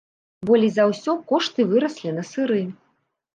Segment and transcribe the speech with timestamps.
[0.49, 2.59] Болей за ўсё кошты выраслі на сыры.